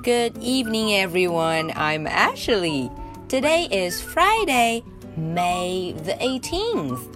[0.00, 1.70] Good evening, everyone.
[1.76, 2.90] I'm Ashley.
[3.28, 4.82] Today is Friday,
[5.16, 7.14] May the 18th.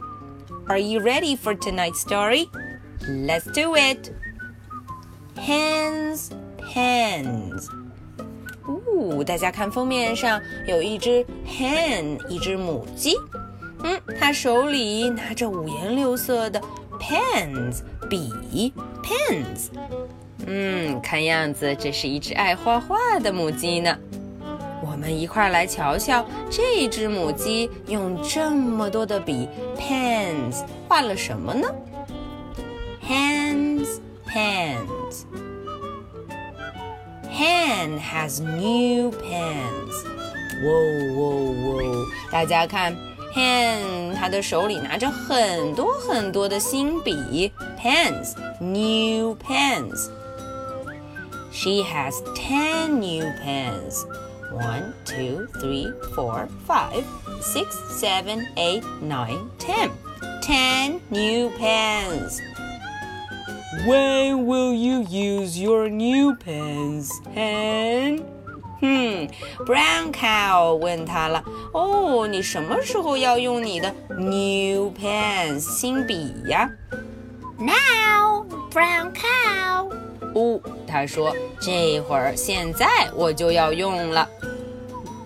[0.68, 2.50] Are you ready for tonight's story?
[3.08, 4.12] Let's do it.
[5.36, 6.30] Hens,
[6.74, 7.68] hens.
[8.66, 13.16] 哦，大家看封面上有一只 hen，一只母鸡。
[13.82, 16.60] 嗯，它手里拿着五颜六色的
[16.98, 18.72] pens 笔
[19.02, 19.70] pens。
[20.45, 23.97] 嗯，看样子这是一只爱画画的母鸡呢。
[24.85, 31.67] 我们一块来瞧瞧这只母鸡用这么多的笔 pens 画了什么呢
[33.07, 35.23] ？Hens, pens.
[37.31, 40.05] Hen has new pens.
[40.63, 40.69] 哇
[41.17, 41.25] 哇
[41.73, 41.83] 哇！
[42.31, 42.95] 大家看
[43.33, 50.09] ，Hen 它的手里拿着很多很多的新笔 pens, new pens.
[51.54, 54.06] She has 10 new pens.
[54.52, 57.04] 1, 2, 3, 4, 5,
[57.40, 59.90] 6, 7, 8, 9, 10.
[60.42, 62.40] 10 new pens.
[63.86, 68.24] When will you use your new pens, Hen?
[68.82, 69.28] 嗯，
[69.66, 76.68] Brown Cow 问他了，哦，你什么时候要用你的 new pens 新笔呀？
[77.58, 79.92] Now, Brown Cow.
[80.34, 84.28] 哦，他说这会儿现在我就要用了。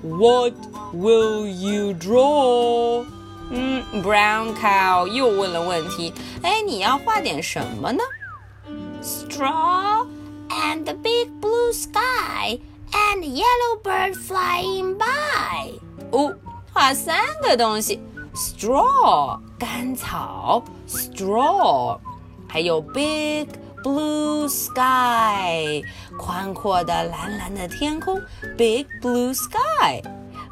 [0.03, 0.55] What
[0.94, 3.05] will you draw？
[3.50, 6.12] 嗯，Brown cow 又问了问题。
[6.42, 8.03] 哎，你要画点什么呢？
[9.03, 10.06] Straw
[10.48, 12.58] and the big blue sky
[12.92, 15.72] and yellow bird flying by。
[16.11, 16.34] 哦，
[16.72, 18.00] 画三个东西：
[18.34, 21.98] straw 干草，straw，
[22.48, 23.47] 还有 big。
[23.83, 25.83] Blue sky，
[26.19, 28.20] 宽阔的蓝蓝的天空，
[28.56, 30.03] Big blue sky。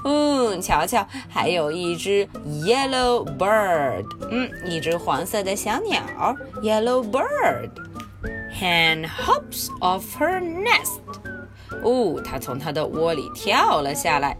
[0.04, 6.02] 嗯，瞧瞧，还有一只 yellow bird，嗯，一只黄色的小鸟，
[6.62, 11.00] yellow bird。Hen hops off her nest，
[11.82, 14.36] 哦，它从它的窝里跳了下来。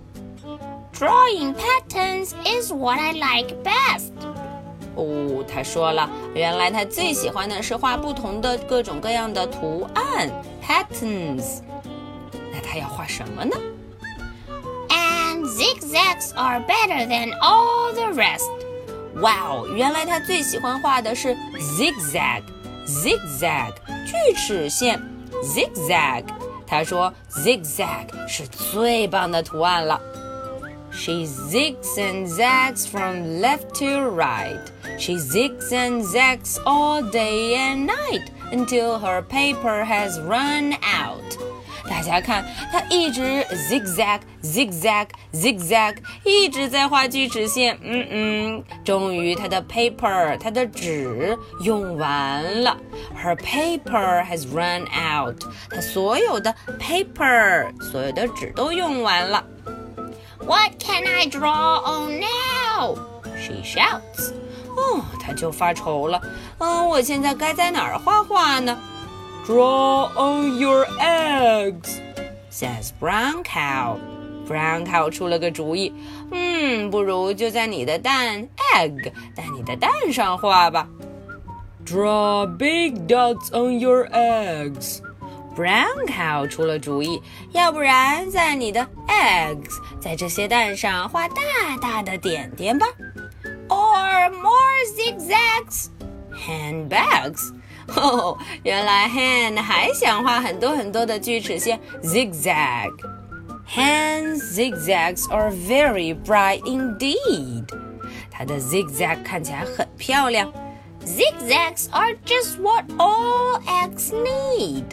[0.93, 4.13] Drawing patterns is what I like best。
[4.98, 10.30] 哦，他说了，原来他最喜欢的是画不同的各种各样的图案
[10.62, 11.62] patterns。
[12.52, 13.56] 那他要画什么呢
[14.90, 18.50] ？And zigzags are better than all the rest。
[19.22, 21.36] 哇哦，原来他最喜欢画的是
[21.78, 23.74] zigzag，zigzag
[24.06, 25.00] 锯齿线
[25.44, 26.24] zigzag。
[26.66, 30.02] 他说 zigzag 是最棒的图案了。
[30.97, 34.61] She zigs and zags from left to right.
[34.99, 41.23] She zigs and zags all day and night until her paper has run out.
[41.89, 47.77] 大家看，她一直 zigzag zigzag zigzag，一直在画锯齿线。
[47.83, 52.77] 嗯嗯，终于她的 paper，她的纸用完了。
[53.21, 55.43] Her paper has run out。
[55.71, 59.45] 她所有的 paper，所有的纸都用完了。
[60.47, 62.97] what can I draw on now?
[63.37, 64.33] She shouts.
[64.77, 66.21] 哦，他就发愁了。
[66.59, 68.79] 嗯，我现在该在哪儿画画呢？
[69.47, 71.99] Draw on your eggs,
[72.51, 73.97] says Brown Cow.
[74.49, 75.93] Brown Cow 出了个主意。
[76.31, 80.89] 嗯，不如就在你的蛋 egg，在你的蛋上画吧。
[81.85, 85.01] Draw big dots on your eggs.
[85.58, 87.20] Brown Cow 出了主意，
[87.52, 91.42] 要不然在你的 eggs 在这些蛋上画大
[91.82, 92.86] 大的点点吧
[93.68, 94.54] ，or more
[94.96, 95.88] zigzags
[96.32, 97.50] handbags.
[97.50, 97.54] handbags。
[97.96, 102.92] 哦，原来 Hen 还想画很多很多的锯齿线，zigzag。
[103.68, 107.66] Hen zigzags are very bright indeed。
[108.30, 110.54] 它的 zigzag 看起来很漂亮。
[111.04, 114.84] Zigzags are just what all eggs need。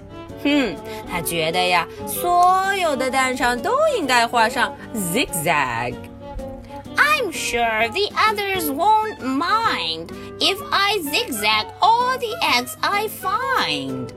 [0.44, 0.76] 哼，
[1.10, 10.10] 他觉得呀，所有的蛋上都应该画上 zigzag。I'm sure the others won't mind
[10.40, 14.08] if I zigzag all the eggs I find。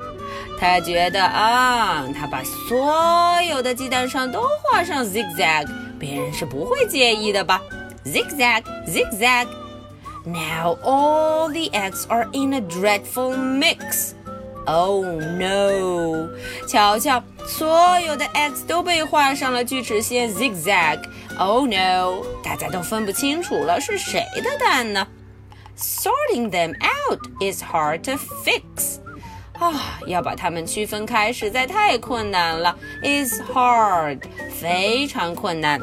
[0.58, 5.66] 他觉得啊，他把所有的鸡蛋上都画上 zigzag，
[5.98, 7.60] 别人是不会介意的吧？
[8.04, 9.48] Zigzag, zigzag.
[10.24, 14.14] Now all the eggs are in a dreadful mix.
[14.66, 16.28] Oh no！
[16.68, 22.22] 瞧瞧，所有的 x 都被画上了锯齿线 zigzag。Oh no！
[22.44, 25.06] 大家都分不清楚了，是谁的蛋呢？
[25.76, 29.00] Sorting them out is hard to fix。
[29.58, 34.20] 啊，要把它们区分开实在太困难了，is hard，
[34.50, 35.80] 非常困难。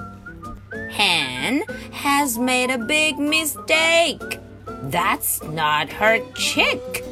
[0.95, 4.39] Hen has made a big mistake.
[4.89, 7.02] That's not her chick.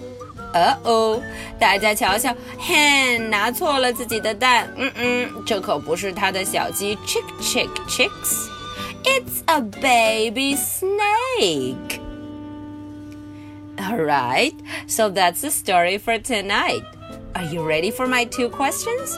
[0.53, 1.21] 呃哦，
[1.59, 4.71] 大家瞧瞧，Hen 拿错了自己的蛋。
[4.75, 11.99] 嗯嗯，这可不是它的小鸡，chick chick chicks。It's a baby snake.
[13.77, 14.53] All right,
[14.87, 16.83] so that's the story for tonight.
[17.33, 19.15] Are you ready for my two questions?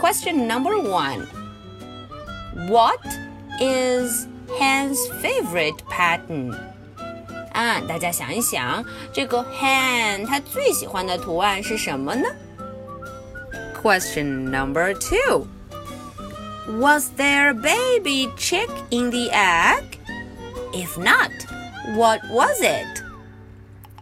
[0.00, 1.26] Question number one
[2.68, 3.00] What
[3.60, 4.26] is
[4.58, 6.56] Hen's favorite pattern?
[7.52, 12.28] 啊，大家想一想，这个 hen 它最喜欢的图案是什么呢？
[13.82, 15.46] Question number two.
[16.80, 19.84] Was there a baby chick in the egg?
[20.72, 21.30] If not,
[21.96, 23.02] what was it?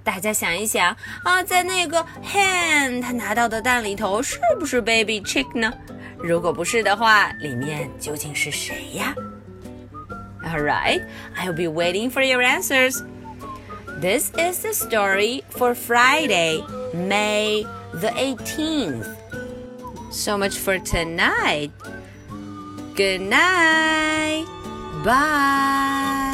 [0.02, 5.72] 大家想一想啊，在那个 hen 他拿到的蛋里头是不是 baby chick 呢？
[6.18, 9.14] 如果不是的话，里面究竟是谁呀？
[10.42, 11.02] All right,
[11.36, 13.02] I'll be waiting for your answers.
[13.99, 16.63] This is the story for Friday,
[16.93, 19.11] May the 18th.
[20.13, 21.71] So much for tonight.
[22.95, 24.47] Good night.
[25.03, 26.28] Bye.